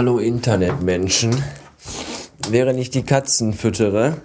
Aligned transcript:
Hallo 0.00 0.18
Internetmenschen. 0.18 1.44
Während 2.48 2.80
ich 2.80 2.88
die 2.88 3.02
Katzen 3.02 3.52
füttere, 3.52 4.16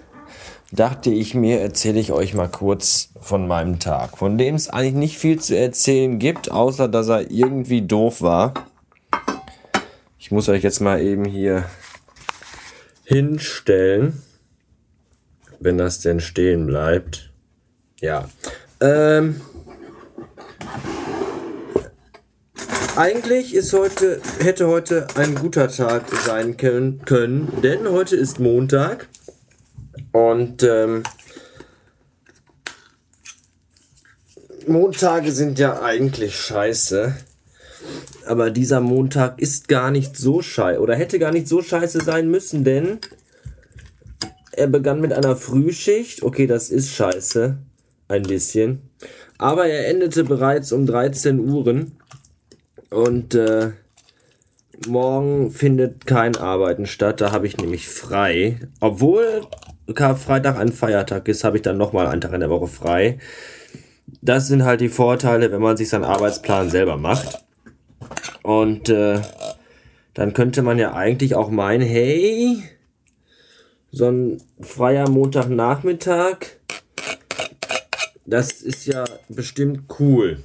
dachte 0.72 1.10
ich 1.10 1.34
mir, 1.34 1.60
erzähle 1.60 2.00
ich 2.00 2.12
euch 2.12 2.32
mal 2.32 2.48
kurz 2.48 3.10
von 3.20 3.46
meinem 3.46 3.78
Tag, 3.78 4.16
von 4.16 4.38
dem 4.38 4.54
es 4.54 4.70
eigentlich 4.70 4.94
nicht 4.94 5.18
viel 5.18 5.38
zu 5.38 5.54
erzählen 5.54 6.18
gibt, 6.18 6.50
außer 6.50 6.88
dass 6.88 7.08
er 7.08 7.30
irgendwie 7.30 7.82
doof 7.82 8.22
war. 8.22 8.54
Ich 10.18 10.30
muss 10.30 10.48
euch 10.48 10.62
jetzt 10.62 10.80
mal 10.80 11.02
eben 11.02 11.26
hier 11.26 11.66
hinstellen, 13.04 14.22
wenn 15.60 15.76
das 15.76 16.00
denn 16.00 16.20
stehen 16.20 16.66
bleibt. 16.66 17.34
Ja. 18.00 18.30
Ähm, 18.80 19.42
Eigentlich 22.96 23.54
ist 23.54 23.74
heute, 23.74 24.22
hätte 24.40 24.68
heute 24.68 25.06
ein 25.16 25.34
guter 25.34 25.68
Tag 25.68 26.04
sein 26.24 26.56
können, 26.56 27.02
können 27.04 27.60
denn 27.62 27.86
heute 27.90 28.16
ist 28.16 28.40
Montag 28.40 29.08
und 30.12 30.62
ähm, 30.62 31.02
Montage 34.66 35.30
sind 35.32 35.58
ja 35.58 35.82
eigentlich 35.82 36.40
scheiße. 36.40 37.14
Aber 38.24 38.50
dieser 38.50 38.80
Montag 38.80 39.42
ist 39.42 39.68
gar 39.68 39.90
nicht 39.90 40.16
so 40.16 40.40
scheiße 40.40 40.80
oder 40.80 40.96
hätte 40.96 41.18
gar 41.18 41.32
nicht 41.32 41.48
so 41.48 41.60
scheiße 41.60 42.02
sein 42.02 42.30
müssen, 42.30 42.64
denn 42.64 42.98
er 44.52 44.68
begann 44.68 45.02
mit 45.02 45.12
einer 45.12 45.36
Frühschicht. 45.36 46.22
Okay, 46.22 46.46
das 46.46 46.70
ist 46.70 46.94
scheiße. 46.94 47.58
Ein 48.08 48.22
bisschen. 48.22 48.88
Aber 49.36 49.66
er 49.66 49.88
endete 49.88 50.24
bereits 50.24 50.72
um 50.72 50.86
13 50.86 51.40
Uhren. 51.40 51.92
Und 52.90 53.34
äh, 53.34 53.72
morgen 54.86 55.50
findet 55.50 56.06
kein 56.06 56.36
Arbeiten 56.36 56.86
statt. 56.86 57.20
Da 57.20 57.32
habe 57.32 57.46
ich 57.46 57.56
nämlich 57.56 57.88
frei. 57.88 58.60
Obwohl 58.80 59.46
Karfreitag 59.94 60.58
ein 60.58 60.72
Feiertag 60.72 61.28
ist, 61.28 61.44
habe 61.44 61.56
ich 61.56 61.62
dann 61.62 61.78
nochmal 61.78 62.06
einen 62.06 62.20
Tag 62.20 62.32
in 62.32 62.40
der 62.40 62.50
Woche 62.50 62.68
frei. 62.68 63.18
Das 64.22 64.46
sind 64.48 64.64
halt 64.64 64.80
die 64.80 64.88
Vorteile, 64.88 65.50
wenn 65.50 65.62
man 65.62 65.76
sich 65.76 65.88
seinen 65.88 66.04
Arbeitsplan 66.04 66.70
selber 66.70 66.96
macht. 66.96 67.44
Und 68.42 68.88
äh, 68.88 69.20
dann 70.14 70.32
könnte 70.32 70.62
man 70.62 70.78
ja 70.78 70.94
eigentlich 70.94 71.34
auch 71.34 71.50
meinen, 71.50 71.86
hey, 71.86 72.62
so 73.90 74.08
ein 74.08 74.42
freier 74.60 75.08
Montagnachmittag, 75.08 76.36
das 78.24 78.62
ist 78.62 78.86
ja 78.86 79.04
bestimmt 79.28 79.84
cool. 79.98 80.38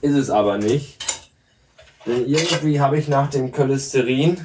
Ist 0.00 0.16
es 0.16 0.30
aber 0.30 0.58
nicht. 0.58 0.98
Denn 2.06 2.26
irgendwie 2.26 2.80
habe 2.80 2.98
ich 2.98 3.08
nach 3.08 3.30
dem 3.30 3.52
Cholesterin, 3.52 4.38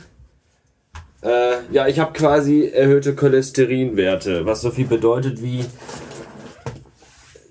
äh, 1.24 1.56
ja, 1.72 1.88
ich 1.88 2.00
habe 2.00 2.14
quasi 2.14 2.68
erhöhte 2.68 3.16
Cholesterinwerte, 3.16 4.46
was 4.46 4.62
so 4.62 4.70
viel 4.70 4.86
bedeutet 4.86 5.42
wie, 5.42 5.66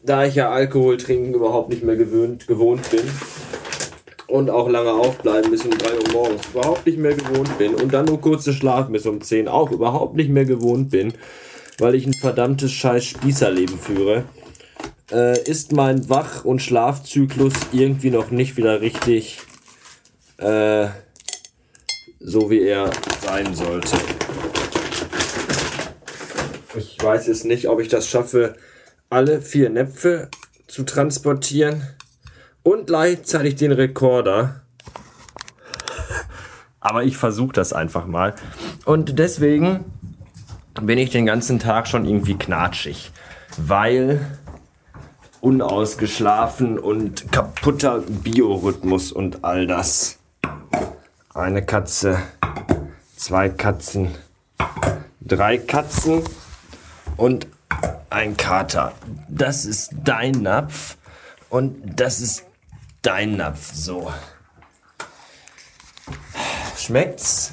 da 0.04 0.24
ich 0.24 0.36
ja 0.36 0.50
Alkohol 0.50 0.96
trinken 0.96 1.34
überhaupt 1.34 1.70
nicht 1.70 1.82
mehr 1.82 1.96
gewöhnt, 1.96 2.46
gewohnt 2.46 2.88
bin 2.90 3.02
und 4.28 4.50
auch 4.50 4.68
lange 4.68 4.92
aufbleiben 4.92 5.50
bis 5.50 5.64
um 5.64 5.70
3 5.70 5.88
Uhr 5.94 6.12
morgens 6.12 6.46
überhaupt 6.52 6.86
nicht 6.86 6.98
mehr 6.98 7.14
gewohnt 7.14 7.58
bin 7.58 7.74
und 7.74 7.92
dann 7.92 8.06
nur 8.06 8.20
kurze 8.20 8.52
Schlafen 8.52 8.92
bis 8.92 9.06
um 9.06 9.20
10 9.20 9.48
auch 9.48 9.72
überhaupt 9.72 10.14
nicht 10.14 10.30
mehr 10.30 10.44
gewohnt 10.44 10.90
bin, 10.90 11.14
weil 11.78 11.96
ich 11.96 12.06
ein 12.06 12.14
verdammtes 12.14 12.70
scheiß 12.70 13.04
Spießerleben 13.04 13.78
führe, 13.78 14.24
äh, 15.10 15.42
ist 15.42 15.72
mein 15.72 16.08
Wach- 16.08 16.44
und 16.44 16.62
Schlafzyklus 16.62 17.54
irgendwie 17.72 18.10
noch 18.10 18.30
nicht 18.30 18.56
wieder 18.56 18.80
richtig 18.80 19.40
äh, 20.38 20.88
so 22.20 22.50
wie 22.50 22.62
er 22.62 22.90
sein 23.22 23.54
sollte. 23.54 23.96
Ich 26.76 27.02
weiß 27.02 27.26
jetzt 27.28 27.44
nicht, 27.44 27.68
ob 27.68 27.80
ich 27.80 27.88
das 27.88 28.08
schaffe, 28.08 28.56
alle 29.08 29.40
vier 29.40 29.70
Näpfe 29.70 30.28
zu 30.66 30.82
transportieren 30.82 31.86
und 32.62 32.88
gleichzeitig 32.88 33.54
den 33.54 33.72
Rekorder. 33.72 34.62
Aber 36.80 37.04
ich 37.04 37.16
versuche 37.16 37.52
das 37.52 37.72
einfach 37.72 38.06
mal. 38.06 38.34
Und 38.84 39.18
deswegen 39.18 39.84
bin 40.82 40.98
ich 40.98 41.10
den 41.10 41.26
ganzen 41.26 41.58
Tag 41.58 41.88
schon 41.88 42.04
irgendwie 42.04 42.34
knatschig, 42.34 43.12
weil 43.56 44.20
unausgeschlafen 45.40 46.78
und 46.78 47.30
kaputter 47.32 48.00
Biorhythmus 48.00 49.12
und 49.12 49.44
all 49.44 49.66
das. 49.66 50.18
Eine 51.36 51.60
Katze, 51.60 52.22
zwei 53.14 53.50
Katzen, 53.50 54.14
drei 55.20 55.58
Katzen 55.58 56.24
und 57.18 57.46
ein 58.08 58.38
Kater. 58.38 58.94
Das 59.28 59.66
ist 59.66 59.90
dein 60.02 60.32
Napf 60.32 60.96
und 61.50 62.00
das 62.00 62.20
ist 62.20 62.44
dein 63.02 63.36
Napf. 63.36 63.74
So. 63.74 64.10
Schmeckt's? 66.78 67.52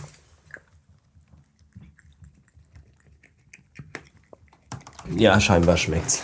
Ja, 5.14 5.42
scheinbar 5.42 5.76
schmeckt's. 5.76 6.22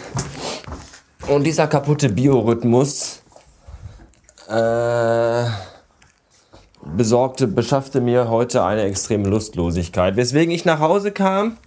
Und 1.27 1.43
dieser 1.43 1.67
kaputte 1.67 2.07
Biorhythmus 2.07 3.21
äh, 4.47 5.69
besorgte, 6.84 7.47
beschaffte 7.47 8.01
mir 8.01 8.29
heute 8.29 8.63
eine 8.63 8.84
extreme 8.84 9.28
Lustlosigkeit, 9.28 10.16
weswegen 10.16 10.53
ich 10.53 10.66
nach 10.66 10.79
Hause 10.79 11.12
kam 11.12 11.57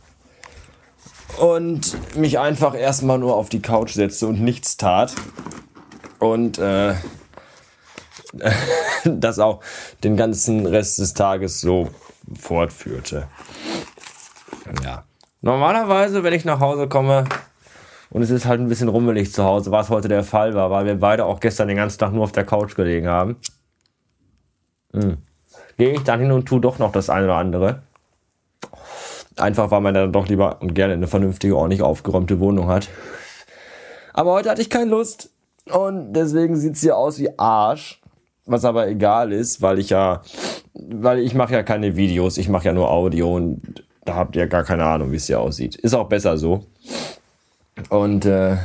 und 1.39 1.97
mich 2.17 2.39
einfach 2.39 2.75
erstmal 2.75 3.19
nur 3.19 3.37
auf 3.37 3.49
die 3.49 3.63
Couch 3.63 3.93
setzte 3.93 4.27
und 4.27 4.41
nichts 4.41 4.77
tat. 4.77 5.15
Und 6.19 6.59
äh, 6.59 6.95
das 9.05 9.39
auch 9.39 9.61
den 10.05 10.17
ganzen 10.17 10.67
Rest 10.67 10.99
des 10.99 11.15
Tages 11.15 11.61
so 11.61 11.89
fortführte. 12.39 13.29
Ja. 14.85 15.05
Normalerweise, 15.41 16.23
wenn 16.23 16.33
ich 16.33 16.45
nach 16.45 16.61
Hause 16.61 16.89
komme 16.89 17.25
und 18.11 18.23
es 18.23 18.31
ist 18.31 18.47
halt 18.47 18.61
ein 18.61 18.69
bisschen 18.69 18.89
rummelig 18.89 19.33
zu 19.33 19.43
Hause, 19.43 19.73
was 19.73 19.91
heute 19.91 20.07
der 20.07 20.23
Fall 20.23 20.55
war, 20.55 20.71
weil 20.71 20.87
wir 20.87 20.95
beide 20.95 21.25
auch 21.25 21.41
gestern 21.41 21.69
den 21.69 21.77
ganzen 21.77 21.99
Tag 21.99 22.13
nur 22.13 22.23
auf 22.23 22.33
der 22.33 22.45
Couch 22.45 22.77
gelegen 22.77 23.09
haben, 23.09 23.37
hm. 24.93 25.19
gehe 25.79 25.93
ich 25.93 26.03
dann 26.03 26.21
hin 26.21 26.33
und 26.33 26.47
tue 26.47 26.61
doch 26.61 26.79
noch 26.79 26.93
das 26.93 27.11
eine 27.11 27.27
oder 27.27 27.37
andere. 27.37 27.83
Einfach 29.37 29.71
weil 29.71 29.81
man 29.81 29.95
dann 29.95 30.13
doch 30.13 30.29
lieber 30.29 30.61
und 30.61 30.75
gerne 30.75 30.93
eine 30.93 31.07
vernünftige, 31.07 31.57
ordentlich 31.57 31.83
aufgeräumte 31.83 32.39
Wohnung 32.39 32.69
hat. 32.69 32.89
Aber 34.13 34.33
heute 34.33 34.51
hatte 34.51 34.61
ich 34.61 34.71
keine 34.71 34.91
Lust 34.91 35.31
und 35.71 36.13
deswegen 36.13 36.57
sieht 36.57 36.75
es 36.75 36.83
hier 36.83 36.97
aus 36.97 37.19
wie 37.19 37.39
Arsch. 37.39 38.01
Was 38.45 38.65
aber 38.65 38.89
egal 38.89 39.33
ist, 39.33 39.63
weil 39.63 39.79
ich 39.79 39.91
ja, 39.91 40.23
weil 40.75 41.21
ich 41.21 41.35
mache 41.35 41.55
ja 41.55 41.63
keine 41.63 41.97
Videos, 41.97 42.39
ich 42.39 42.49
mache 42.49 42.67
ja 42.67 42.73
nur 42.73 42.91
Audio 42.91 43.35
und 43.37 43.85
da 44.05 44.17
habt 44.17 44.35
ihr 44.35 44.49
gar 44.49 44.65
keine 44.65 44.85
Ahnung, 44.85 45.13
wie 45.13 45.17
es 45.17 45.29
hier 45.29 45.41
aussieht. 45.41 45.77
Ist 45.77 45.95
auch 45.95 46.09
besser 46.09 46.37
so. 46.37 46.67
Und 47.89 48.27
äh, 48.27 48.57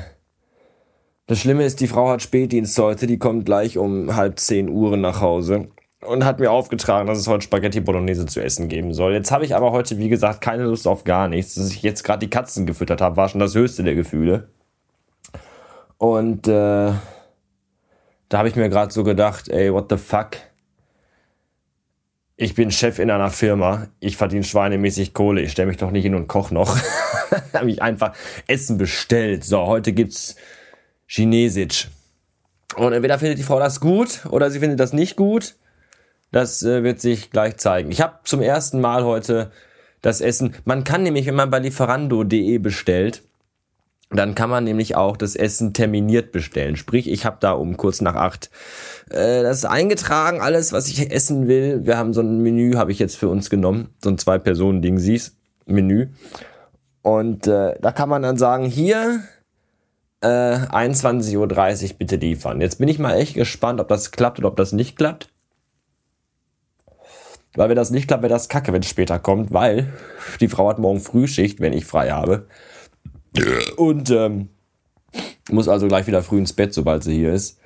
das 1.27 1.39
Schlimme 1.39 1.63
ist, 1.63 1.79
die 1.79 1.87
Frau 1.87 2.09
hat 2.09 2.23
Spätdienst 2.23 2.77
heute, 2.79 3.05
die 3.05 3.19
kommt 3.19 3.45
gleich 3.45 3.77
um 3.77 4.15
halb 4.15 4.39
zehn 4.39 4.67
Uhr 4.67 4.97
nach 4.97 5.21
Hause 5.21 5.67
und 6.01 6.25
hat 6.25 6.39
mir 6.39 6.51
aufgetragen, 6.51 7.07
dass 7.07 7.17
es 7.17 7.27
heute 7.27 7.43
Spaghetti 7.43 7.79
Bolognese 7.79 8.25
zu 8.25 8.41
essen 8.41 8.67
geben 8.67 8.93
soll. 8.93 9.13
Jetzt 9.13 9.31
habe 9.31 9.45
ich 9.45 9.55
aber 9.55 9.71
heute, 9.71 9.97
wie 9.97 10.09
gesagt, 10.09 10.41
keine 10.41 10.63
Lust 10.63 10.87
auf 10.87 11.03
gar 11.03 11.27
nichts. 11.27 11.55
Dass 11.55 11.71
ich 11.71 11.81
jetzt 11.81 12.03
gerade 12.03 12.19
die 12.19 12.29
Katzen 12.29 12.65
gefüttert 12.65 13.01
habe, 13.01 13.17
war 13.17 13.29
schon 13.29 13.39
das 13.39 13.55
höchste 13.55 13.83
der 13.83 13.95
Gefühle. 13.95 14.49
Und 15.97 16.47
äh, 16.47 16.91
da 18.29 18.37
habe 18.37 18.47
ich 18.47 18.55
mir 18.55 18.69
gerade 18.69 18.93
so 18.93 19.03
gedacht, 19.03 19.49
ey, 19.49 19.73
what 19.73 19.87
the 19.89 19.97
fuck? 19.97 20.31
Ich 22.35 22.53
bin 22.53 22.69
Chef 22.69 22.99
in 22.99 23.09
einer 23.09 23.31
Firma, 23.31 23.87
ich 23.99 24.15
verdiene 24.15 24.43
schweinemäßig 24.43 25.15
Kohle, 25.15 25.41
ich 25.41 25.51
stelle 25.51 25.69
mich 25.69 25.77
doch 25.77 25.89
nicht 25.89 26.03
hin 26.03 26.13
und 26.13 26.27
koch 26.27 26.51
noch. 26.51 26.77
habe 27.53 27.71
ich 27.71 27.81
einfach 27.81 28.13
Essen 28.45 28.77
bestellt. 28.77 29.43
So, 29.43 29.65
heute 29.65 29.91
gibt's 29.91 30.35
Chinesisch. 31.07 31.89
Und 32.75 32.93
entweder 32.93 33.17
findet 33.17 33.39
die 33.39 33.43
Frau 33.43 33.59
das 33.59 33.79
gut 33.79 34.27
oder 34.29 34.51
sie 34.51 34.59
findet 34.59 34.79
das 34.79 34.93
nicht 34.93 35.15
gut. 35.15 35.55
Das 36.31 36.63
äh, 36.63 36.83
wird 36.83 36.99
sich 36.99 37.31
gleich 37.31 37.57
zeigen. 37.57 37.91
Ich 37.91 38.01
habe 38.01 38.19
zum 38.23 38.41
ersten 38.41 38.81
Mal 38.81 39.03
heute 39.05 39.51
das 40.01 40.21
Essen. 40.21 40.53
Man 40.65 40.83
kann 40.83 41.03
nämlich, 41.03 41.25
wenn 41.25 41.35
man 41.35 41.49
bei 41.49 41.59
lieferando.de 41.59 42.57
bestellt, 42.59 43.23
dann 44.09 44.35
kann 44.35 44.49
man 44.49 44.63
nämlich 44.63 44.95
auch 44.95 45.17
das 45.17 45.35
Essen 45.35 45.73
terminiert 45.73 46.31
bestellen. 46.31 46.77
Sprich, 46.77 47.09
ich 47.09 47.25
habe 47.25 47.37
da 47.39 47.51
um 47.51 47.75
kurz 47.75 47.99
nach 48.01 48.15
acht 48.15 48.49
äh, 49.09 49.43
das 49.43 49.65
eingetragen, 49.65 50.39
alles, 50.39 50.71
was 50.71 50.87
ich 50.87 51.11
essen 51.11 51.47
will. 51.47 51.85
Wir 51.85 51.97
haben 51.97 52.13
so 52.13 52.21
ein 52.21 52.41
Menü, 52.41 52.75
habe 52.75 52.91
ich 52.91 52.99
jetzt 52.99 53.17
für 53.17 53.27
uns 53.27 53.49
genommen, 53.49 53.89
so 54.01 54.09
ein 54.09 54.17
Zwei-Personen-Ding, 54.17 54.97
siehst, 54.97 55.35
Menü. 55.65 56.07
Und 57.01 57.47
äh, 57.47 57.75
da 57.81 57.91
kann 57.91 58.07
man 58.07 58.21
dann 58.21 58.37
sagen, 58.37 58.65
hier 58.65 59.23
äh, 60.21 60.27
21.30 60.27 61.37
Uhr 61.37 61.97
bitte 61.97 62.15
liefern. 62.15 62.61
Jetzt 62.61 62.79
bin 62.79 62.87
ich 62.87 62.99
mal 62.99 63.15
echt 63.15 63.33
gespannt, 63.33 63.81
ob 63.81 63.89
das 63.89 64.11
klappt 64.11 64.39
oder 64.39 64.47
ob 64.47 64.55
das 64.55 64.71
nicht 64.71 64.97
klappt. 64.97 65.29
Weil 67.57 67.69
wenn 67.69 67.75
das 67.75 67.89
nicht 67.89 68.07
klappt, 68.07 68.23
wäre 68.23 68.33
das 68.33 68.49
kacke, 68.49 68.71
wenn 68.71 68.83
es 68.83 68.89
später 68.89 69.19
kommt, 69.19 69.51
weil 69.51 69.91
die 70.39 70.47
Frau 70.47 70.69
hat 70.69 70.77
morgen 70.77 70.99
Frühschicht, 70.99 71.59
wenn 71.59 71.73
ich 71.73 71.85
frei 71.85 72.11
habe. 72.11 72.45
Und 73.75 74.11
ähm, 74.11 74.49
muss 75.49 75.67
also 75.67 75.87
gleich 75.87 76.07
wieder 76.07 76.21
früh 76.21 76.37
ins 76.37 76.53
Bett, 76.53 76.73
sobald 76.73 77.03
sie 77.03 77.15
hier 77.15 77.33
ist. 77.33 77.59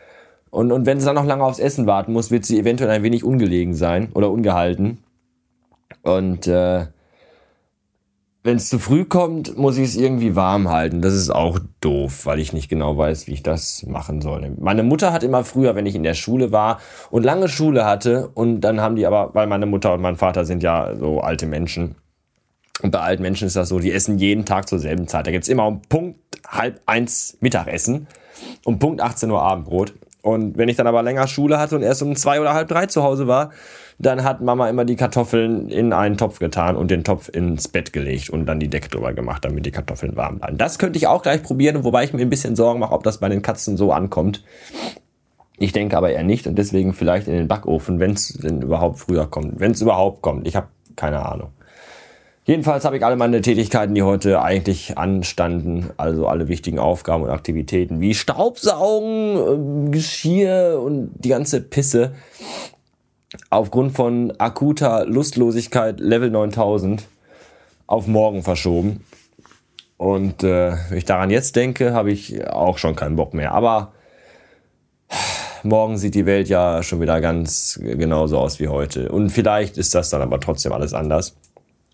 Und, 0.49 0.71
und 0.71 0.85
wenn 0.85 0.99
sie 0.99 1.05
dann 1.05 1.15
noch 1.15 1.25
lange 1.25 1.43
aufs 1.43 1.59
Essen 1.59 1.87
warten 1.87 2.13
muss, 2.13 2.31
wird 2.31 2.45
sie 2.45 2.57
eventuell 2.57 2.89
ein 2.89 3.03
wenig 3.03 3.23
ungelegen 3.23 3.73
sein 3.73 4.09
oder 4.13 4.31
ungehalten. 4.31 4.99
Und 6.03 6.47
äh, 6.47 6.87
wenn 8.43 8.57
es 8.57 8.69
zu 8.69 8.79
früh 8.79 9.05
kommt, 9.05 9.55
muss 9.57 9.77
ich 9.77 9.89
es 9.89 9.95
irgendwie 9.95 10.35
warm 10.35 10.69
halten. 10.69 11.01
Das 11.01 11.13
ist 11.13 11.29
auch 11.29 11.59
doof, 11.79 12.25
weil 12.25 12.39
ich 12.39 12.53
nicht 12.53 12.69
genau 12.69 12.97
weiß, 12.97 13.27
wie 13.27 13.33
ich 13.33 13.43
das 13.43 13.85
machen 13.85 14.21
soll. 14.21 14.55
Meine 14.59 14.81
Mutter 14.81 15.13
hat 15.13 15.23
immer 15.23 15.43
früher, 15.43 15.75
wenn 15.75 15.85
ich 15.85 15.93
in 15.93 16.03
der 16.03 16.15
Schule 16.15 16.51
war 16.51 16.79
und 17.11 17.23
lange 17.23 17.47
Schule 17.47 17.85
hatte, 17.85 18.29
und 18.33 18.61
dann 18.61 18.81
haben 18.81 18.95
die 18.95 19.05
aber, 19.05 19.35
weil 19.35 19.45
meine 19.45 19.67
Mutter 19.67 19.93
und 19.93 20.01
mein 20.01 20.15
Vater 20.15 20.45
sind 20.45 20.63
ja 20.63 20.95
so 20.95 21.21
alte 21.21 21.45
Menschen. 21.45 21.95
Und 22.81 22.89
bei 22.89 22.99
alten 22.99 23.21
Menschen 23.21 23.45
ist 23.45 23.55
das 23.55 23.69
so, 23.69 23.77
die 23.77 23.91
essen 23.91 24.17
jeden 24.17 24.43
Tag 24.43 24.67
zur 24.67 24.79
selben 24.79 25.07
Zeit. 25.07 25.27
Da 25.27 25.31
gibt's 25.31 25.47
immer 25.47 25.67
um 25.67 25.83
Punkt 25.83 26.19
halb 26.47 26.81
eins 26.87 27.37
Mittagessen, 27.41 28.07
um 28.65 28.79
Punkt 28.79 29.01
18 29.01 29.29
Uhr 29.29 29.41
Abendbrot. 29.41 29.93
Und 30.23 30.57
wenn 30.57 30.69
ich 30.69 30.77
dann 30.77 30.87
aber 30.87 31.03
länger 31.03 31.27
Schule 31.27 31.59
hatte 31.59 31.75
und 31.75 31.83
erst 31.83 32.01
um 32.01 32.15
zwei 32.15 32.41
oder 32.41 32.53
halb 32.53 32.67
drei 32.67 32.87
zu 32.87 33.03
Hause 33.03 33.27
war, 33.27 33.51
dann 34.01 34.23
hat 34.23 34.41
Mama 34.41 34.67
immer 34.67 34.83
die 34.83 34.95
Kartoffeln 34.95 35.69
in 35.69 35.93
einen 35.93 36.17
Topf 36.17 36.39
getan 36.39 36.75
und 36.75 36.89
den 36.89 37.03
Topf 37.03 37.29
ins 37.29 37.67
Bett 37.67 37.93
gelegt 37.93 38.29
und 38.29 38.47
dann 38.47 38.59
die 38.59 38.67
Decke 38.67 38.89
drüber 38.89 39.13
gemacht, 39.13 39.45
damit 39.45 39.65
die 39.65 39.71
Kartoffeln 39.71 40.15
warm 40.15 40.39
bleiben. 40.39 40.57
Das 40.57 40.79
könnte 40.79 40.97
ich 40.97 41.07
auch 41.07 41.21
gleich 41.21 41.43
probieren, 41.43 41.83
wobei 41.83 42.03
ich 42.03 42.13
mir 42.13 42.21
ein 42.21 42.29
bisschen 42.29 42.55
Sorgen 42.55 42.79
mache, 42.79 42.93
ob 42.93 43.03
das 43.03 43.19
bei 43.19 43.29
den 43.29 43.41
Katzen 43.41 43.77
so 43.77 43.91
ankommt. 43.91 44.43
Ich 45.57 45.71
denke 45.71 45.95
aber 45.95 46.11
eher 46.11 46.23
nicht 46.23 46.47
und 46.47 46.55
deswegen 46.57 46.93
vielleicht 46.93 47.27
in 47.27 47.35
den 47.35 47.47
Backofen, 47.47 47.99
wenn 47.99 48.13
es 48.13 48.29
denn 48.29 48.63
überhaupt 48.63 48.99
früher 48.99 49.27
kommt. 49.27 49.59
Wenn 49.59 49.71
es 49.71 49.81
überhaupt 49.81 50.23
kommt. 50.23 50.47
Ich 50.47 50.55
habe 50.55 50.67
keine 50.95 51.23
Ahnung. 51.23 51.49
Jedenfalls 52.43 52.85
habe 52.85 52.97
ich 52.97 53.05
alle 53.05 53.15
meine 53.17 53.41
Tätigkeiten, 53.41 53.93
die 53.93 54.01
heute 54.01 54.41
eigentlich 54.41 54.97
anstanden, 54.97 55.91
also 55.97 56.27
alle 56.27 56.47
wichtigen 56.47 56.79
Aufgaben 56.79 57.23
und 57.23 57.29
Aktivitäten 57.29 58.01
wie 58.01 58.15
Staubsaugen, 58.15 59.37
ähm, 59.37 59.91
Geschirr 59.91 60.81
und 60.83 61.11
die 61.19 61.29
ganze 61.29 61.61
Pisse, 61.61 62.13
aufgrund 63.49 63.93
von 63.93 64.33
akuter 64.37 65.05
Lustlosigkeit 65.05 65.99
Level 65.99 66.29
9000 66.29 67.03
auf 67.87 68.07
morgen 68.07 68.43
verschoben. 68.43 69.03
Und 69.97 70.43
äh, 70.43 70.73
wenn 70.89 70.97
ich 70.97 71.05
daran 71.05 71.29
jetzt 71.29 71.55
denke, 71.55 71.93
habe 71.93 72.11
ich 72.11 72.47
auch 72.47 72.77
schon 72.77 72.95
keinen 72.95 73.15
Bock 73.15 73.33
mehr. 73.33 73.53
Aber 73.53 73.93
morgen 75.63 75.97
sieht 75.97 76.15
die 76.15 76.25
Welt 76.25 76.49
ja 76.49 76.81
schon 76.83 77.01
wieder 77.01 77.21
ganz 77.21 77.79
genauso 77.81 78.39
aus 78.39 78.59
wie 78.59 78.67
heute. 78.67 79.11
Und 79.11 79.29
vielleicht 79.29 79.77
ist 79.77 79.93
das 79.93 80.09
dann 80.09 80.21
aber 80.21 80.39
trotzdem 80.39 80.71
alles 80.71 80.93
anders. 80.93 81.35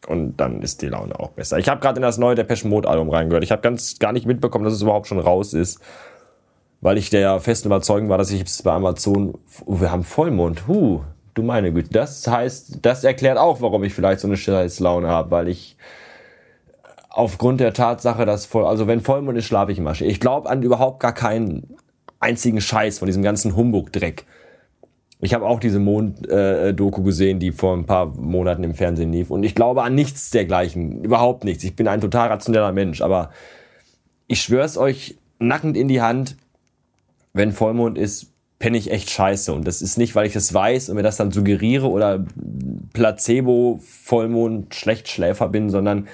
Und 0.07 0.37
dann 0.37 0.61
ist 0.61 0.81
die 0.81 0.87
Laune 0.87 1.19
auch 1.19 1.31
besser. 1.31 1.57
Ich 1.57 1.67
habe 1.67 1.81
gerade 1.81 1.97
in 1.97 2.03
das 2.03 2.17
neue 2.17 2.35
Depeche 2.35 2.67
Mode 2.67 2.87
Album 2.87 3.09
reingehört. 3.09 3.43
Ich 3.43 3.51
habe 3.51 3.61
ganz 3.61 3.99
gar 3.99 4.13
nicht 4.13 4.25
mitbekommen, 4.25 4.63
dass 4.63 4.73
es 4.73 4.81
überhaupt 4.81 5.07
schon 5.07 5.19
raus 5.19 5.53
ist. 5.53 5.81
Weil 6.79 6.97
ich 6.97 7.09
der 7.09 7.39
festen 7.39 7.67
Überzeugung 7.67 8.07
war, 8.07 8.17
dass 8.17 8.31
ich 8.31 8.41
es 8.43 8.61
bei 8.61 8.71
Amazon... 8.71 9.33
Oh, 9.65 9.81
wir 9.81 9.91
haben 9.91 10.03
Vollmond. 10.03 10.67
Huh, 10.67 11.01
du 11.37 11.43
meine 11.43 11.71
Güte. 11.71 11.89
Das 11.91 12.27
heißt, 12.27 12.79
das 12.81 13.03
erklärt 13.03 13.37
auch, 13.37 13.61
warum 13.61 13.83
ich 13.83 13.93
vielleicht 13.93 14.21
so 14.21 14.27
eine 14.27 14.37
scheiß 14.37 14.79
Laune 14.79 15.07
habe. 15.07 15.31
Weil 15.31 15.47
ich 15.47 15.77
aufgrund 17.09 17.59
der 17.59 17.73
Tatsache, 17.73 18.25
dass 18.25 18.45
voll... 18.45 18.65
Also 18.65 18.87
wenn 18.87 19.01
Vollmond 19.01 19.37
ist, 19.37 19.45
schlafe 19.45 19.71
ich 19.71 19.77
immer. 19.77 19.99
Ich 19.99 20.19
glaube 20.19 20.49
an 20.49 20.63
überhaupt 20.63 20.99
gar 20.99 21.13
keinen 21.13 21.75
einzigen 22.19 22.61
Scheiß 22.61 22.99
von 22.99 23.05
diesem 23.05 23.23
ganzen 23.23 23.55
Humbug-Dreck. 23.55 24.25
Ich 25.19 25.33
habe 25.33 25.47
auch 25.47 25.59
diese 25.59 25.79
Mond-Doku 25.79 27.01
äh, 27.01 27.03
gesehen, 27.03 27.39
die 27.39 27.51
vor 27.51 27.75
ein 27.75 27.85
paar 27.85 28.05
Monaten 28.05 28.63
im 28.63 28.75
Fernsehen 28.75 29.11
lief. 29.11 29.31
Und 29.31 29.43
ich 29.43 29.55
glaube 29.55 29.81
an 29.83 29.95
nichts 29.95 30.29
dergleichen. 30.29 31.03
Überhaupt 31.03 31.43
nichts. 31.43 31.63
Ich 31.63 31.75
bin 31.75 31.87
ein 31.87 32.01
total 32.01 32.27
rationeller 32.27 32.71
Mensch. 32.71 33.01
Aber 33.01 33.31
ich 34.27 34.41
schwör's 34.41 34.77
euch 34.77 35.17
nackend 35.39 35.75
in 35.75 35.87
die 35.87 36.01
Hand, 36.01 36.35
wenn 37.33 37.51
Vollmond 37.51 37.97
ist, 37.97 38.31
penne 38.59 38.77
ich 38.77 38.91
echt 38.91 39.09
scheiße. 39.09 39.53
Und 39.53 39.67
das 39.67 39.81
ist 39.81 39.97
nicht, 39.97 40.15
weil 40.15 40.25
ich 40.25 40.35
es 40.35 40.53
weiß 40.53 40.89
und 40.89 40.95
mir 40.95 41.03
das 41.03 41.17
dann 41.17 41.31
suggeriere 41.31 41.89
oder 41.89 42.25
Placebo, 42.93 43.79
Vollmond, 43.83 44.73
Schlechtschläfer 44.73 45.49
bin, 45.49 45.69
sondern 45.69 46.07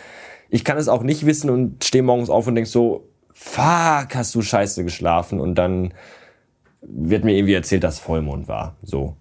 ich 0.49 0.63
kann 0.63 0.77
es 0.77 0.87
auch 0.87 1.03
nicht 1.03 1.25
wissen 1.25 1.49
und 1.49 1.83
stehe 1.83 2.03
morgens 2.03 2.29
auf 2.29 2.47
und 2.47 2.55
denk 2.55 2.67
so, 2.67 3.07
fuck, 3.31 4.15
hast 4.15 4.35
du 4.35 4.41
scheiße 4.41 4.83
geschlafen. 4.83 5.39
Und 5.39 5.55
dann 5.55 5.93
wird 6.81 7.23
mir 7.23 7.35
irgendwie 7.35 7.53
erzählt, 7.53 7.83
dass 7.83 7.99
Vollmond 7.99 8.47
war. 8.47 8.75
So. 8.83 9.15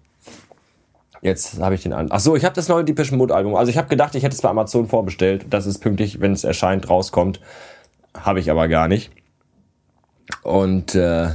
Jetzt 1.21 1.59
habe 1.61 1.75
ich 1.75 1.83
den 1.83 1.93
an. 1.93 2.07
Ach 2.09 2.19
so, 2.19 2.35
ich 2.35 2.43
habe 2.43 2.53
das 2.53 2.67
neue 2.67 2.83
Depeche 2.83 3.15
Mode 3.15 3.33
Album. 3.33 3.55
Also 3.55 3.69
ich 3.69 3.77
habe 3.77 3.87
gedacht, 3.87 4.13
ich 4.13 4.23
hätte 4.23 4.35
es 4.35 4.41
bei 4.41 4.49
Amazon 4.49 4.87
vorbestellt, 4.87 5.45
dass 5.49 5.65
es 5.65 5.79
pünktlich, 5.79 6.19
wenn 6.19 6.33
es 6.33 6.43
erscheint, 6.43 6.89
rauskommt. 6.89 7.39
Habe 8.13 8.41
ich 8.41 8.51
aber 8.51 8.67
gar 8.67 8.89
nicht. 8.89 9.09
Und 10.43 10.95
äh, 10.95 11.29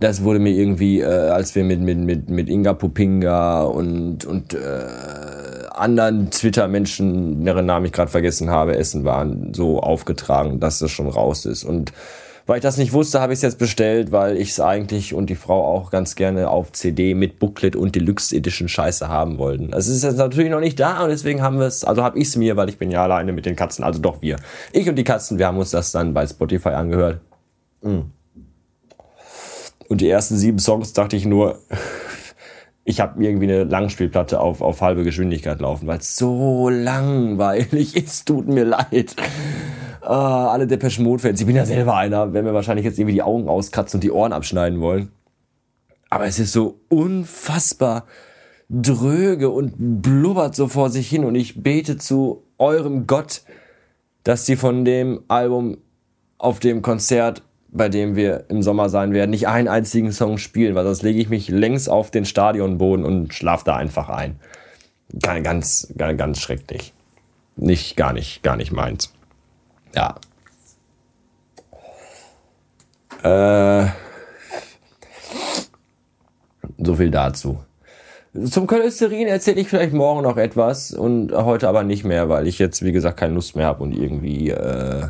das 0.00 0.22
wurde 0.22 0.38
mir 0.38 0.52
irgendwie, 0.52 1.00
äh, 1.00 1.06
als 1.06 1.54
wir 1.54 1.64
mit, 1.64 1.80
mit, 1.80 1.98
mit, 1.98 2.30
mit 2.30 2.48
Inga 2.48 2.74
Pupinga 2.74 3.62
und, 3.62 4.24
und 4.24 4.54
äh, 4.54 4.58
anderen 5.72 6.30
Twitter-Menschen, 6.30 7.44
deren 7.44 7.66
Namen 7.66 7.86
ich 7.86 7.92
gerade 7.92 8.10
vergessen 8.10 8.50
habe, 8.50 8.76
essen 8.76 9.04
waren, 9.04 9.52
so 9.54 9.80
aufgetragen, 9.80 10.60
dass 10.60 10.78
das 10.78 10.90
schon 10.90 11.08
raus 11.08 11.46
ist. 11.46 11.64
Und 11.64 11.92
weil 12.46 12.58
ich 12.58 12.62
das 12.62 12.78
nicht 12.78 12.92
wusste, 12.92 13.20
habe 13.20 13.32
ich 13.32 13.38
es 13.38 13.42
jetzt 13.42 13.58
bestellt, 13.58 14.10
weil 14.12 14.36
ich 14.36 14.50
es 14.50 14.60
eigentlich 14.60 15.14
und 15.14 15.28
die 15.28 15.34
Frau 15.34 15.64
auch 15.64 15.90
ganz 15.90 16.14
gerne 16.14 16.48
auf 16.48 16.72
CD 16.72 17.14
mit 17.14 17.38
Booklet 17.38 17.76
und 17.76 17.94
Deluxe 17.94 18.34
Edition 18.34 18.68
Scheiße 18.68 19.08
haben 19.08 19.36
wollten. 19.36 19.72
Es 19.72 19.88
ist 19.88 20.02
jetzt 20.02 20.16
natürlich 20.16 20.50
noch 20.50 20.60
nicht 20.60 20.80
da 20.80 21.02
und 21.02 21.10
deswegen 21.10 21.42
haben 21.42 21.58
wir 21.58 21.66
es, 21.66 21.84
also 21.84 22.02
habe 22.02 22.18
ich 22.18 22.28
es 22.28 22.36
mir, 22.36 22.56
weil 22.56 22.68
ich 22.68 22.78
bin 22.78 22.90
ja 22.90 23.02
alleine 23.02 23.32
mit 23.32 23.46
den 23.46 23.56
Katzen, 23.56 23.84
also 23.84 24.00
doch 24.00 24.22
wir. 24.22 24.36
Ich 24.72 24.88
und 24.88 24.96
die 24.96 25.04
Katzen, 25.04 25.38
wir 25.38 25.46
haben 25.46 25.58
uns 25.58 25.72
das 25.72 25.92
dann 25.92 26.14
bei 26.14 26.26
Spotify 26.26 26.70
angehört. 26.70 27.20
Mm. 27.82 28.17
Und 29.88 30.00
die 30.00 30.08
ersten 30.08 30.36
sieben 30.36 30.58
Songs 30.58 30.92
dachte 30.92 31.16
ich 31.16 31.24
nur, 31.24 31.58
ich 32.84 33.00
habe 33.00 33.22
irgendwie 33.22 33.46
eine 33.46 33.64
Langspielplatte 33.64 34.40
auf, 34.40 34.60
auf 34.60 34.80
halbe 34.80 35.02
Geschwindigkeit 35.02 35.60
laufen, 35.60 35.86
weil 35.86 35.98
es 35.98 36.16
so 36.16 36.68
langweilig 36.68 37.96
ist. 37.96 38.26
Tut 38.26 38.46
mir 38.48 38.64
leid. 38.64 39.16
Uh, 40.02 40.06
alle 40.06 40.66
Depeche 40.66 41.02
Mode 41.02 41.22
Fans. 41.22 41.40
Ich 41.40 41.46
bin 41.46 41.56
ja 41.56 41.66
selber 41.66 41.96
einer, 41.96 42.32
wenn 42.32 42.44
wir 42.44 42.54
wahrscheinlich 42.54 42.84
jetzt 42.84 42.98
irgendwie 42.98 43.14
die 43.14 43.22
Augen 43.22 43.48
auskratzen 43.48 43.98
und 43.98 44.04
die 44.04 44.12
Ohren 44.12 44.32
abschneiden 44.32 44.80
wollen. 44.80 45.10
Aber 46.10 46.26
es 46.26 46.38
ist 46.38 46.52
so 46.52 46.80
unfassbar 46.88 48.06
dröge 48.70 49.50
und 49.50 50.02
blubbert 50.02 50.54
so 50.54 50.68
vor 50.68 50.90
sich 50.90 51.08
hin 51.08 51.24
und 51.24 51.34
ich 51.34 51.62
bete 51.62 51.96
zu 51.96 52.42
eurem 52.58 53.06
Gott, 53.06 53.42
dass 54.24 54.44
die 54.44 54.56
von 54.56 54.84
dem 54.84 55.20
Album 55.28 55.78
auf 56.38 56.60
dem 56.60 56.82
Konzert, 56.82 57.42
bei 57.70 57.88
dem 57.88 58.16
wir 58.16 58.44
im 58.48 58.62
Sommer 58.62 58.88
sein 58.88 59.12
werden, 59.12 59.30
nicht 59.30 59.48
einen 59.48 59.68
einzigen 59.68 60.12
Song 60.12 60.38
spielen, 60.38 60.74
weil 60.74 60.84
sonst 60.84 61.02
lege 61.02 61.20
ich 61.20 61.28
mich 61.28 61.48
längs 61.48 61.88
auf 61.88 62.10
den 62.10 62.24
Stadionboden 62.24 63.04
und 63.04 63.34
schlaf 63.34 63.64
da 63.64 63.76
einfach 63.76 64.08
ein. 64.08 64.38
Ganz, 65.20 65.92
ganz, 65.96 66.18
ganz 66.18 66.40
schrecklich. 66.40 66.92
Nicht, 67.56 67.96
gar 67.96 68.12
nicht, 68.12 68.42
gar 68.42 68.56
nicht 68.56 68.72
meins. 68.72 69.12
Ja. 69.94 70.14
Äh, 73.22 73.88
so 76.78 76.94
viel 76.94 77.10
dazu. 77.10 77.58
Zum 78.50 78.66
Cholesterin 78.66 79.26
erzähle 79.26 79.60
ich 79.60 79.68
vielleicht 79.68 79.94
morgen 79.94 80.22
noch 80.22 80.36
etwas 80.36 80.92
und 80.92 81.32
heute 81.32 81.68
aber 81.68 81.82
nicht 81.82 82.04
mehr, 82.04 82.28
weil 82.28 82.46
ich 82.46 82.58
jetzt, 82.58 82.84
wie 82.84 82.92
gesagt, 82.92 83.18
keine 83.18 83.34
Lust 83.34 83.56
mehr 83.56 83.66
habe 83.66 83.82
und 83.82 83.92
irgendwie 83.92 84.50
äh, 84.50 85.08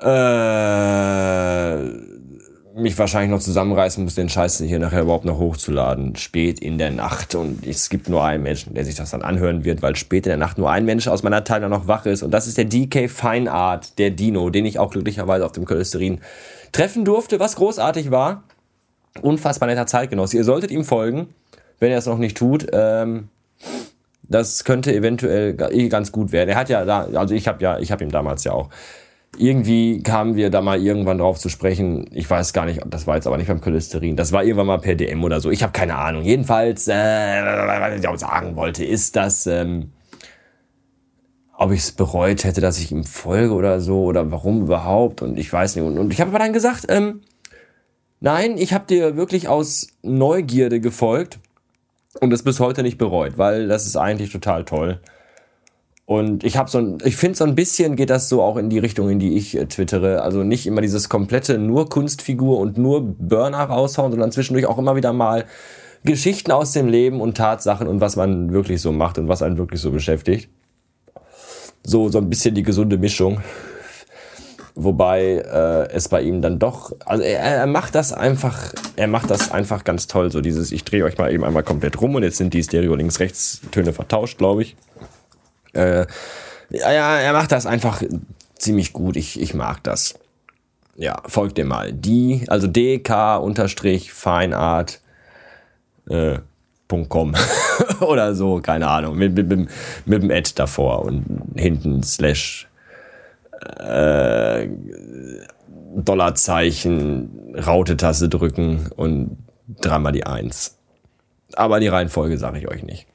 äh, 0.00 0.06
mich 2.92 2.98
wahrscheinlich 2.98 3.30
noch 3.30 3.40
zusammenreißen 3.40 4.04
muss, 4.04 4.14
den 4.14 4.28
Scheiß 4.28 4.58
hier 4.58 4.78
nachher 4.78 5.02
überhaupt 5.02 5.24
noch 5.24 5.38
hochzuladen. 5.38 6.14
Spät 6.16 6.60
in 6.60 6.76
der 6.76 6.90
Nacht. 6.90 7.34
Und 7.34 7.66
es 7.66 7.88
gibt 7.88 8.08
nur 8.08 8.22
einen 8.22 8.42
Menschen, 8.42 8.74
der 8.74 8.84
sich 8.84 8.94
das 8.94 9.10
dann 9.10 9.22
anhören 9.22 9.64
wird, 9.64 9.80
weil 9.80 9.96
spät 9.96 10.26
in 10.26 10.30
der 10.30 10.36
Nacht 10.36 10.58
nur 10.58 10.70
ein 10.70 10.84
Mensch 10.84 11.08
aus 11.08 11.22
meiner 11.22 11.42
Teilung 11.42 11.70
noch 11.70 11.88
wach 11.88 12.04
ist. 12.04 12.22
Und 12.22 12.32
das 12.32 12.46
ist 12.46 12.58
der 12.58 12.66
DK 12.66 13.08
Fine 13.08 13.50
Art, 13.50 13.98
der 13.98 14.10
Dino, 14.10 14.50
den 14.50 14.66
ich 14.66 14.78
auch 14.78 14.90
glücklicherweise 14.90 15.46
auf 15.46 15.52
dem 15.52 15.64
Cholesterin 15.64 16.20
treffen 16.72 17.04
durfte, 17.06 17.40
was 17.40 17.56
großartig 17.56 18.10
war. 18.10 18.44
Unfassbar 19.22 19.68
netter 19.68 19.86
Zeitgenosse. 19.86 20.36
Ihr 20.36 20.44
solltet 20.44 20.70
ihm 20.70 20.84
folgen, 20.84 21.28
wenn 21.80 21.90
er 21.90 21.98
es 21.98 22.06
noch 22.06 22.18
nicht 22.18 22.36
tut. 22.36 22.66
Ähm, 22.72 23.28
das 24.22 24.64
könnte 24.64 24.94
eventuell 24.94 25.54
ganz 25.54 26.12
gut 26.12 26.32
werden. 26.32 26.50
Er 26.50 26.56
hat 26.56 26.68
ja 26.68 26.84
da, 26.84 27.08
also 27.14 27.34
ich 27.34 27.48
habe 27.48 27.62
ja, 27.62 27.78
ich 27.78 27.90
habe 27.90 28.04
ihm 28.04 28.10
damals 28.10 28.44
ja 28.44 28.52
auch 28.52 28.68
irgendwie 29.36 30.02
kamen 30.02 30.36
wir 30.36 30.50
da 30.50 30.60
mal 30.60 30.80
irgendwann 30.80 31.18
drauf 31.18 31.38
zu 31.38 31.48
sprechen. 31.48 32.06
Ich 32.12 32.28
weiß 32.28 32.52
gar 32.52 32.66
nicht, 32.66 32.80
das 32.86 33.06
war 33.06 33.16
jetzt 33.16 33.26
aber 33.26 33.38
nicht 33.38 33.48
beim 33.48 33.60
Cholesterin. 33.60 34.16
Das 34.16 34.32
war 34.32 34.44
irgendwann 34.44 34.66
mal 34.66 34.78
per 34.78 34.94
DM 34.94 35.24
oder 35.24 35.40
so. 35.40 35.50
Ich 35.50 35.62
habe 35.62 35.72
keine 35.72 35.96
Ahnung. 35.96 36.22
Jedenfalls, 36.22 36.86
äh, 36.88 36.92
was 36.92 37.98
ich 37.98 38.06
auch 38.06 38.18
sagen 38.18 38.56
wollte, 38.56 38.84
ist, 38.84 39.16
dass 39.16 39.46
ähm, 39.46 39.92
ob 41.56 41.70
ich 41.70 41.80
es 41.80 41.92
bereut 41.92 42.44
hätte, 42.44 42.60
dass 42.60 42.78
ich 42.78 42.90
ihm 42.90 43.04
folge 43.04 43.54
oder 43.54 43.80
so 43.80 44.02
oder 44.04 44.30
warum 44.30 44.62
überhaupt 44.62 45.22
und 45.22 45.38
ich 45.38 45.50
weiß 45.52 45.76
nicht. 45.76 45.84
Und, 45.84 45.96
und 45.96 46.12
ich 46.12 46.20
habe 46.20 46.30
aber 46.30 46.38
dann 46.38 46.52
gesagt, 46.52 46.86
ähm, 46.88 47.22
nein, 48.20 48.58
ich 48.58 48.74
habe 48.74 48.84
dir 48.86 49.16
wirklich 49.16 49.48
aus 49.48 49.88
Neugierde 50.02 50.80
gefolgt 50.80 51.38
und 52.20 52.32
es 52.32 52.42
bis 52.42 52.60
heute 52.60 52.82
nicht 52.82 52.98
bereut, 52.98 53.38
weil 53.38 53.68
das 53.68 53.86
ist 53.86 53.96
eigentlich 53.96 54.32
total 54.32 54.64
toll. 54.64 55.00
Und 56.12 56.44
ich 56.44 56.58
habe 56.58 56.68
so 56.68 56.76
ein, 56.76 56.98
ich 57.04 57.16
finde 57.16 57.38
so 57.38 57.44
ein 57.44 57.54
bisschen 57.54 57.96
geht 57.96 58.10
das 58.10 58.28
so 58.28 58.42
auch 58.42 58.58
in 58.58 58.68
die 58.68 58.78
Richtung, 58.78 59.08
in 59.08 59.18
die 59.18 59.34
ich 59.34 59.56
äh, 59.56 59.64
twittere. 59.64 60.20
Also 60.20 60.42
nicht 60.42 60.66
immer 60.66 60.82
dieses 60.82 61.08
komplette 61.08 61.56
nur 61.56 61.88
Kunstfigur 61.88 62.58
und 62.58 62.76
nur 62.76 63.00
Burner 63.00 63.64
raushauen, 63.64 64.12
sondern 64.12 64.30
zwischendurch 64.30 64.66
auch 64.66 64.76
immer 64.76 64.94
wieder 64.94 65.14
mal 65.14 65.46
Geschichten 66.04 66.52
aus 66.52 66.72
dem 66.72 66.86
Leben 66.86 67.22
und 67.22 67.38
Tatsachen 67.38 67.86
und 67.86 68.02
was 68.02 68.16
man 68.16 68.52
wirklich 68.52 68.82
so 68.82 68.92
macht 68.92 69.16
und 69.16 69.28
was 69.28 69.40
einen 69.40 69.56
wirklich 69.56 69.80
so 69.80 69.90
beschäftigt. 69.90 70.50
So, 71.82 72.10
so 72.10 72.18
ein 72.18 72.28
bisschen 72.28 72.54
die 72.54 72.62
gesunde 72.62 72.98
Mischung. 72.98 73.40
Wobei 74.74 75.36
äh, 75.36 75.90
es 75.92 76.08
bei 76.08 76.20
ihm 76.20 76.42
dann 76.42 76.58
doch, 76.58 76.92
also 77.06 77.22
er, 77.22 77.40
er 77.40 77.66
macht 77.66 77.94
das 77.94 78.12
einfach, 78.12 78.74
er 78.96 79.06
macht 79.06 79.30
das 79.30 79.50
einfach 79.50 79.82
ganz 79.84 80.08
toll. 80.08 80.30
So 80.30 80.42
dieses, 80.42 80.72
ich 80.72 80.84
drehe 80.84 81.04
euch 81.04 81.16
mal 81.16 81.32
eben 81.32 81.44
einmal 81.44 81.62
komplett 81.62 82.02
rum 82.02 82.14
und 82.16 82.22
jetzt 82.22 82.36
sind 82.36 82.52
die 82.52 82.62
Stereo 82.62 82.94
links-rechts-Töne 82.96 83.94
vertauscht, 83.94 84.36
glaube 84.36 84.62
ich. 84.62 84.76
Äh, 85.72 86.06
ja, 86.70 87.18
er 87.18 87.32
macht 87.32 87.52
das 87.52 87.66
einfach 87.66 88.02
ziemlich 88.56 88.92
gut. 88.92 89.16
Ich, 89.16 89.40
ich 89.40 89.54
mag 89.54 89.82
das. 89.82 90.14
Ja, 90.96 91.22
folgt 91.26 91.58
dem 91.58 91.68
mal. 91.68 91.92
Die, 91.92 92.44
also 92.48 92.66
dk 92.66 93.38
unterstrich 93.38 94.12
feinart 94.12 95.00
äh, 96.08 96.38
oder 98.00 98.34
so, 98.34 98.60
keine 98.60 98.86
Ahnung, 98.86 99.16
mit, 99.16 99.34
mit, 99.34 99.48
mit, 99.48 99.70
mit 100.04 100.22
dem 100.22 100.30
Ad 100.30 100.50
davor 100.56 101.06
und 101.06 101.24
hinten 101.56 102.02
slash 102.02 102.68
äh, 103.78 104.68
Dollarzeichen, 105.94 107.54
Raute-Taste 107.54 108.28
drücken 108.28 108.90
und 108.94 109.38
dreimal 109.80 110.12
die 110.12 110.26
Eins. 110.26 110.76
Aber 111.54 111.80
die 111.80 111.88
Reihenfolge 111.88 112.36
sage 112.36 112.58
ich 112.58 112.68
euch 112.68 112.82
nicht. 112.82 113.06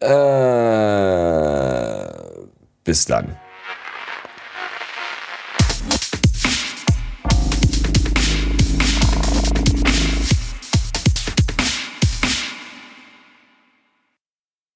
Äh, 0.00 0.06
bis 2.84 3.04
dann. 3.06 3.36